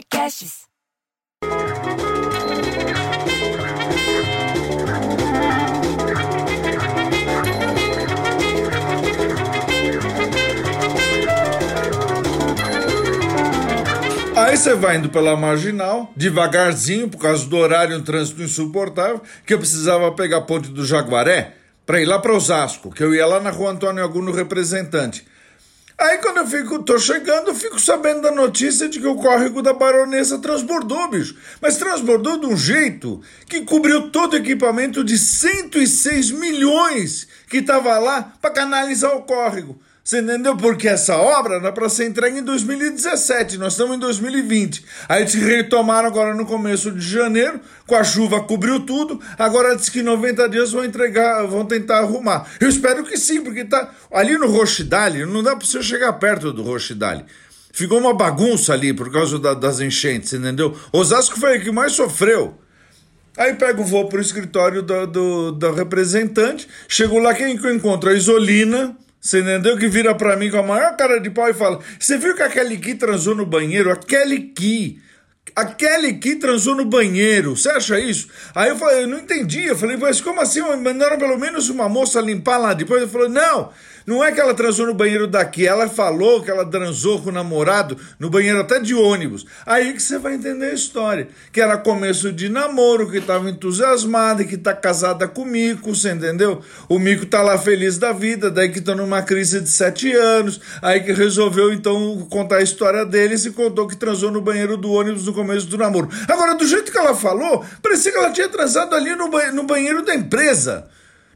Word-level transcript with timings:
podcasts. 0.00 0.68
Aí 14.36 14.56
você 14.56 14.74
vai 14.74 14.96
indo 14.96 15.10
pela 15.10 15.36
marginal, 15.36 16.12
devagarzinho, 16.16 17.08
por 17.08 17.18
causa 17.18 17.46
do 17.46 17.56
horário, 17.56 17.96
um 17.96 18.02
trânsito 18.02 18.42
insuportável, 18.42 19.20
que 19.46 19.52
eu 19.52 19.58
precisava 19.58 20.10
pegar 20.12 20.38
a 20.38 20.40
ponte 20.40 20.70
do 20.70 20.84
Jaguaré 20.84 21.54
para 21.84 22.00
ir 22.00 22.06
lá 22.06 22.18
para 22.18 22.32
Osasco, 22.32 22.90
que 22.90 23.02
eu 23.02 23.14
ia 23.14 23.26
lá 23.26 23.38
na 23.40 23.50
rua 23.50 23.70
Antônio 23.70 24.02
Aguno 24.02 24.32
representante. 24.32 25.26
Aí 26.00 26.16
quando 26.16 26.38
eu 26.38 26.46
fico, 26.46 26.82
tô 26.82 26.98
chegando, 26.98 27.48
eu 27.48 27.54
fico 27.54 27.78
sabendo 27.78 28.22
da 28.22 28.30
notícia 28.30 28.88
de 28.88 28.98
que 28.98 29.06
o 29.06 29.16
córrego 29.16 29.60
da 29.60 29.74
baronesa 29.74 30.38
transbordou, 30.38 31.10
bicho. 31.10 31.36
Mas 31.60 31.76
transbordou 31.76 32.38
de 32.40 32.46
um 32.46 32.56
jeito 32.56 33.20
que 33.46 33.60
cobriu 33.66 34.10
todo 34.10 34.32
o 34.32 34.36
equipamento 34.36 35.04
de 35.04 35.18
106 35.18 36.30
milhões 36.30 37.28
que 37.50 37.58
estava 37.58 37.98
lá 37.98 38.32
para 38.40 38.50
canalizar 38.50 39.14
o 39.14 39.24
córrego. 39.24 39.78
Você 40.02 40.20
entendeu? 40.20 40.56
Porque 40.56 40.88
essa 40.88 41.16
obra 41.16 41.56
era 41.56 41.72
para 41.72 41.88
ser 41.88 42.06
entregue 42.08 42.38
em 42.38 42.42
2017, 42.42 43.58
nós 43.58 43.74
estamos 43.74 43.96
em 43.96 43.98
2020. 43.98 44.84
Aí 45.08 45.22
eles 45.22 45.34
retomaram 45.34 46.08
agora 46.08 46.34
no 46.34 46.46
começo 46.46 46.90
de 46.90 47.06
janeiro, 47.06 47.60
com 47.86 47.94
a 47.94 48.02
chuva 48.02 48.42
cobriu 48.42 48.80
tudo, 48.80 49.20
agora 49.38 49.76
diz 49.76 49.88
que 49.88 50.00
em 50.00 50.02
90 50.02 50.48
dias 50.48 50.72
vão 50.72 50.84
entregar, 50.84 51.46
vão 51.46 51.64
tentar 51.64 51.98
arrumar. 51.98 52.46
Eu 52.58 52.68
espero 52.68 53.04
que 53.04 53.16
sim, 53.16 53.42
porque 53.42 53.64
tá 53.64 53.90
ali 54.10 54.36
no 54.38 54.48
Rochidale, 54.48 55.26
não 55.26 55.42
dá 55.42 55.54
para 55.54 55.66
você 55.66 55.82
chegar 55.82 56.12
perto 56.14 56.52
do 56.52 56.62
Rochidale. 56.62 57.24
Ficou 57.72 57.98
uma 57.98 58.14
bagunça 58.14 58.72
ali 58.72 58.92
por 58.92 59.12
causa 59.12 59.38
da, 59.38 59.54
das 59.54 59.80
enchentes, 59.80 60.32
entendeu? 60.32 60.76
Osasco 60.92 61.38
foi 61.38 61.58
o 61.58 61.62
que 61.62 61.70
mais 61.70 61.92
sofreu. 61.92 62.58
Aí 63.36 63.54
pego 63.54 63.82
o 63.82 63.84
voo 63.84 64.08
pro 64.08 64.20
escritório 64.20 64.82
do, 64.82 65.06
do, 65.06 65.52
do 65.52 65.72
representante, 65.72 66.66
chego 66.88 67.18
lá, 67.18 67.32
quem 67.32 67.56
que 67.56 67.64
eu 67.64 67.74
encontro? 67.74 68.10
A 68.10 68.14
Isolina, 68.14 68.96
você 69.20 69.40
entendeu? 69.40 69.76
Que 69.76 69.86
vira 69.86 70.14
pra 70.14 70.36
mim 70.36 70.50
com 70.50 70.58
a 70.58 70.62
maior 70.62 70.96
cara 70.96 71.20
de 71.20 71.28
pau 71.28 71.48
e 71.48 71.54
fala: 71.54 71.78
Você 71.98 72.16
viu 72.16 72.34
que 72.34 72.42
a 72.42 72.48
Kelly 72.48 72.78
Key 72.78 72.94
transou 72.94 73.34
no 73.34 73.44
banheiro? 73.44 73.90
A 73.90 73.96
Kelly 73.96 74.52
Key. 75.44 75.52
A 75.56 75.64
Kelly 75.66 76.18
Key 76.18 76.36
transou 76.36 76.74
no 76.74 76.84
banheiro. 76.84 77.56
Você 77.56 77.68
acha 77.70 77.98
isso? 77.98 78.28
Aí 78.54 78.68
eu 78.68 78.76
falei: 78.76 79.04
Eu 79.04 79.08
não 79.08 79.18
entendi. 79.18 79.64
Eu 79.64 79.76
falei: 79.76 79.96
Mas 79.96 80.20
como 80.20 80.40
assim? 80.40 80.60
Mandaram 80.60 81.18
pelo 81.18 81.38
menos 81.38 81.68
uma 81.68 81.88
moça 81.88 82.20
limpar 82.20 82.58
lá 82.58 82.74
depois? 82.74 83.02
Ele 83.02 83.10
falou: 83.10 83.28
Não. 83.28 83.70
Não 84.06 84.24
é 84.24 84.32
que 84.32 84.40
ela 84.40 84.54
transou 84.54 84.86
no 84.86 84.94
banheiro 84.94 85.26
daqui, 85.26 85.66
ela 85.66 85.88
falou 85.88 86.42
que 86.42 86.50
ela 86.50 86.64
transou 86.64 87.20
com 87.20 87.28
o 87.28 87.32
namorado 87.32 87.96
no 88.18 88.30
banheiro 88.30 88.58
até 88.58 88.80
de 88.80 88.94
ônibus. 88.94 89.46
Aí 89.66 89.92
que 89.92 90.02
você 90.02 90.18
vai 90.18 90.34
entender 90.34 90.66
a 90.66 90.74
história. 90.74 91.28
Que 91.52 91.60
era 91.60 91.76
começo 91.76 92.32
de 92.32 92.48
namoro, 92.48 93.10
que 93.10 93.18
estava 93.18 93.48
entusiasmada, 93.48 94.44
que 94.44 94.56
tá 94.56 94.74
casada 94.74 95.28
com 95.28 95.42
o 95.42 95.46
Mico, 95.46 95.94
você 95.94 96.10
entendeu? 96.10 96.60
O 96.88 96.98
Mico 96.98 97.26
tá 97.26 97.42
lá 97.42 97.58
feliz 97.58 97.98
da 97.98 98.12
vida, 98.12 98.50
daí 98.50 98.70
que 98.70 98.80
tá 98.80 98.96
numa 98.96 99.22
crise 99.22 99.60
de 99.60 99.68
sete 99.68 100.12
anos, 100.12 100.60
aí 100.82 101.00
que 101.00 101.12
resolveu 101.12 101.72
então 101.72 102.26
contar 102.30 102.56
a 102.56 102.62
história 102.62 103.04
deles 103.04 103.44
e 103.44 103.52
contou 103.52 103.86
que 103.86 103.96
transou 103.96 104.30
no 104.30 104.40
banheiro 104.40 104.76
do 104.76 104.90
ônibus 104.90 105.28
no 105.30 105.34
começo 105.34 105.66
do 105.66 105.78
namoro. 105.78 106.08
Agora, 106.28 106.54
do 106.54 106.66
jeito 106.66 106.92
que 106.92 106.98
ela 106.98 107.14
falou, 107.14 107.64
parecia 107.82 108.12
que 108.12 108.18
ela 108.18 108.30
tinha 108.30 108.48
transado 108.48 108.94
ali 108.94 109.14
no, 109.14 109.30
ba 109.30 109.50
no 109.52 109.62
banheiro 109.62 110.04
da 110.04 110.14
empresa. 110.14 110.88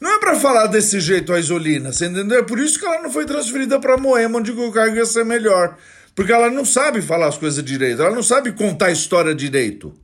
Não 0.00 0.10
é 0.14 0.18
para 0.18 0.34
falar 0.34 0.66
desse 0.66 0.98
jeito 0.98 1.32
a 1.32 1.38
Isolina, 1.38 1.92
você 1.92 2.06
entendeu? 2.06 2.40
É 2.40 2.42
por 2.42 2.58
isso 2.58 2.78
que 2.78 2.84
ela 2.84 3.00
não 3.00 3.10
foi 3.10 3.24
transferida 3.24 3.78
para 3.78 3.96
Moema, 3.96 4.40
onde 4.40 4.50
o 4.50 4.72
cargo 4.72 4.96
ia 4.96 5.06
ser 5.06 5.24
melhor. 5.24 5.76
Porque 6.14 6.32
ela 6.32 6.50
não 6.50 6.64
sabe 6.64 7.00
falar 7.00 7.28
as 7.28 7.38
coisas 7.38 7.62
direito, 7.62 8.02
ela 8.02 8.14
não 8.14 8.22
sabe 8.22 8.52
contar 8.52 8.86
a 8.86 8.90
história 8.90 9.34
direito. 9.34 9.94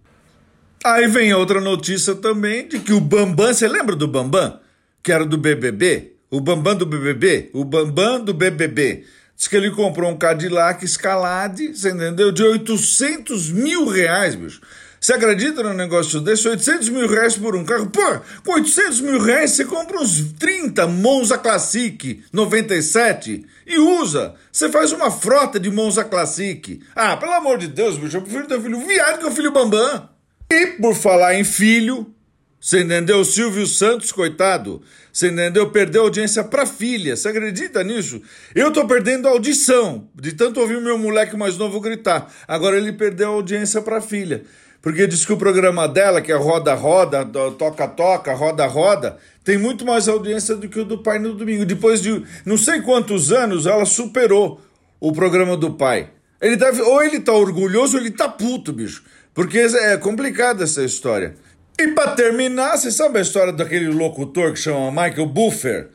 Aí 0.85 1.09
vem 1.09 1.35
outra 1.35 1.61
notícia 1.61 2.15
também 2.15 2.69
de 2.69 2.79
que 2.79 2.93
o 2.93 3.01
Bambam, 3.01 3.53
você 3.53 3.67
lembra 3.67 3.97
do 3.97 4.07
Bambam? 4.07 4.61
Que 5.03 5.11
era 5.11 5.27
do 5.27 5.37
BBB? 5.37 6.13
O 6.31 6.41
Bambam 6.41 6.77
do 6.77 6.87
BBB? 6.87 7.51
O 7.53 7.65
Bambam 7.65 8.25
do 8.25 8.33
BBB. 8.33 9.05
Diz 9.39 9.47
que 9.47 9.57
ele 9.57 9.71
comprou 9.71 10.11
um 10.11 10.19
Cadillac 10.19 10.85
Escalade, 10.85 11.69
você 11.69 11.91
entendeu? 11.91 12.33
De 12.33 12.43
800 12.43 13.53
mil 13.53 13.87
reais, 13.87 14.35
bicho. 14.35 14.61
Você 15.01 15.13
acredita 15.13 15.63
num 15.63 15.75
negócio 15.75 16.21
desse? 16.21 16.49
800 16.49 16.89
mil 16.89 17.07
reais 17.07 17.37
por 17.37 17.55
um 17.55 17.65
carro? 17.65 17.89
Pô, 17.89 18.03
com 18.45 18.55
800 18.55 19.01
mil 19.01 19.21
reais 19.21 19.53
você 19.53 19.65
compra 19.65 20.01
uns 20.01 20.33
30 20.37 20.89
Monza 20.89 21.39
Classic 21.39 22.21
97 22.33 23.47
e 23.65 23.79
usa. 23.79 24.35
Você 24.51 24.69
faz 24.71 24.91
uma 24.91 25.09
frota 25.09 25.61
de 25.61 25.71
Monza 25.71 26.03
Classic. 26.03 26.83
Ah, 26.97 27.17
pelo 27.17 27.35
amor 27.35 27.59
de 27.59 27.69
Deus, 27.69 27.97
bicho, 27.97 28.17
eu 28.17 28.23
prefiro 28.23 28.49
ter 28.49 28.61
filho 28.61 28.85
viado 28.85 29.21
que 29.21 29.27
o 29.27 29.31
filho 29.31 29.53
Bambam. 29.53 30.09
E 30.51 30.67
por 30.81 30.97
falar 30.97 31.37
em 31.37 31.45
filho, 31.45 32.13
você 32.61 32.81
entendeu? 32.81 33.25
Silvio 33.25 33.67
Santos, 33.67 34.11
coitado. 34.13 34.83
Você 35.13 35.29
entendeu? 35.29 35.71
Perdeu 35.71 36.03
audiência 36.03 36.43
pra 36.43 36.67
filha. 36.67 37.17
Você 37.17 37.29
acredita 37.29 37.83
nisso? 37.85 38.21
Eu 38.55 38.73
tô 38.73 38.87
perdendo 38.87 39.29
audição, 39.29 40.09
de 40.15 40.33
tanto 40.33 40.61
ouvir 40.61 40.77
o 40.77 40.83
meu 40.83 40.99
moleque 40.99 41.37
mais 41.37 41.57
novo 41.57 41.81
gritar. 41.81 42.33
Agora 42.47 42.77
ele 42.77 42.93
perdeu 42.93 43.31
audiência 43.31 43.81
pra 43.81 44.01
filha 44.01 44.45
porque 44.81 45.07
diz 45.07 45.25
que 45.25 45.33
o 45.33 45.37
programa 45.37 45.89
dela, 45.89 46.21
que 46.21 46.31
é 46.31 46.37
Roda 46.37 46.75
Roda, 46.75 47.25
Toca 47.59 47.89
Toca, 47.89 48.33
Roda 48.33 48.67
Roda, 48.67 49.19
tem 49.45 49.59
muito 49.59 49.85
mais 49.85 50.09
audiência 50.09 50.55
do 50.55 50.69
que 50.69 50.79
o 50.79 50.85
do 50.85 50.99
pai 50.99 51.19
no 51.19 51.35
domingo. 51.35 51.65
Depois 51.65 52.01
de 52.01 52.23
não 52.45 52.57
sei 52.57 52.81
quantos 52.81 53.33
anos, 53.33 53.67
ela 53.67 53.85
superou 53.85 54.61
o 55.01 55.13
programa 55.13 55.57
do 55.57 55.73
pai. 55.73 56.11
Ele 56.41 56.57
deve, 56.57 56.81
ou 56.81 57.03
ele 57.03 57.19
tá 57.19 57.33
orgulhoso 57.33 57.97
ou 57.97 58.03
ele 58.03 58.13
tá 58.13 58.29
puto, 58.29 58.73
bicho. 58.73 59.03
Porque 59.35 59.59
é 59.59 59.97
complicada 59.97 60.65
essa 60.65 60.85
história. 60.85 61.37
E 61.79 61.89
para 61.93 62.15
terminar, 62.17 62.77
você 62.77 62.91
sabe 62.91 63.19
a 63.19 63.23
história 63.23 63.53
daquele 63.53 63.89
locutor 63.89 64.53
que 64.53 64.59
chama 64.59 64.91
Michael 64.91 65.27
Buffer? 65.27 65.91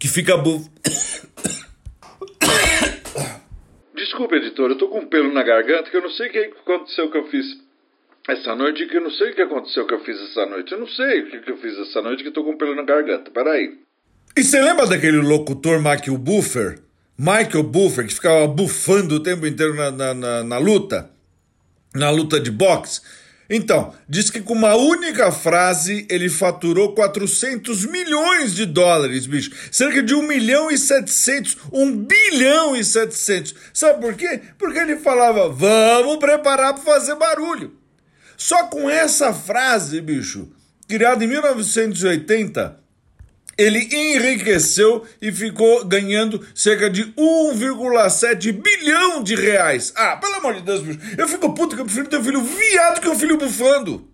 Que 0.00 0.08
fica 0.08 0.36
bu... 0.36 0.64
Desculpa, 3.94 4.36
editor, 4.36 4.70
eu 4.70 4.78
tô 4.78 4.88
com 4.88 5.00
um 5.00 5.06
pelo 5.06 5.32
na 5.32 5.42
garganta 5.42 5.90
que 5.90 5.96
eu 5.96 6.02
não 6.02 6.10
sei 6.10 6.28
o 6.28 6.32
que 6.32 6.38
aconteceu 6.38 7.10
que 7.10 7.18
eu 7.18 7.26
fiz 7.28 7.44
essa 8.28 8.54
noite 8.54 8.86
que 8.86 8.96
eu 8.96 9.00
não 9.00 9.10
sei 9.10 9.30
o 9.30 9.34
que 9.34 9.40
aconteceu 9.40 9.86
que 9.86 9.94
eu 9.94 10.04
fiz 10.04 10.20
essa 10.30 10.44
noite. 10.46 10.72
Eu 10.72 10.78
não 10.78 10.86
sei 10.86 11.22
o 11.22 11.42
que 11.42 11.50
eu 11.50 11.56
fiz 11.56 11.78
essa 11.78 12.02
noite 12.02 12.22
que 12.22 12.28
eu 12.28 12.32
tô 12.32 12.44
com 12.44 12.56
pelo 12.56 12.74
na 12.74 12.82
garganta. 12.82 13.30
Peraí. 13.30 13.78
E 14.36 14.42
você 14.42 14.60
lembra 14.60 14.86
daquele 14.86 15.16
locutor 15.16 15.78
Michael 15.78 16.18
Buffer? 16.18 16.78
Michael 17.18 17.64
Buffer, 17.64 18.06
que 18.06 18.14
ficava 18.14 18.46
bufando 18.46 19.16
o 19.16 19.20
tempo 19.20 19.46
inteiro 19.46 19.74
na, 19.74 19.90
na, 19.90 20.14
na, 20.14 20.44
na 20.44 20.58
luta? 20.58 21.10
Na 21.94 22.10
luta 22.10 22.38
de 22.38 22.50
boxe? 22.50 23.00
Então, 23.50 23.94
diz 24.06 24.28
que 24.28 24.42
com 24.42 24.52
uma 24.52 24.74
única 24.74 25.32
frase 25.32 26.06
ele 26.10 26.28
faturou 26.28 26.94
400 26.94 27.86
milhões 27.86 28.54
de 28.54 28.66
dólares, 28.66 29.26
bicho. 29.26 29.50
Cerca 29.72 30.02
de 30.02 30.14
1 30.14 30.22
milhão 30.22 30.70
e 30.70 30.76
700, 30.76 31.56
1 31.72 32.04
bilhão 32.04 32.76
e 32.76 32.84
700. 32.84 33.54
Sabe 33.72 34.02
por 34.02 34.14
quê? 34.14 34.40
Porque 34.58 34.78
ele 34.78 34.96
falava, 34.96 35.48
vamos 35.48 36.18
preparar 36.18 36.74
para 36.74 36.82
fazer 36.82 37.14
barulho. 37.14 37.72
Só 38.36 38.64
com 38.64 38.88
essa 38.88 39.32
frase, 39.32 40.00
bicho, 40.02 40.52
criada 40.86 41.24
em 41.24 41.28
1980, 41.28 42.78
ele 43.58 43.88
enriqueceu 43.92 45.04
e 45.20 45.32
ficou 45.32 45.84
ganhando 45.84 46.46
cerca 46.54 46.88
de 46.88 47.12
1,7 47.14 48.52
bilhão 48.52 49.20
de 49.22 49.34
reais. 49.34 49.92
Ah, 49.96 50.16
pelo 50.16 50.36
amor 50.36 50.54
de 50.54 50.62
Deus, 50.62 50.80
bicho, 50.80 51.00
eu 51.18 51.28
fico 51.28 51.52
puto 51.52 51.74
que 51.74 51.82
eu 51.82 51.84
prefiro 51.84 52.08
ter 52.08 52.18
um 52.18 52.24
filho 52.24 52.40
viado 52.40 53.00
que 53.00 53.08
um 53.08 53.18
filho 53.18 53.36
bufando. 53.36 54.08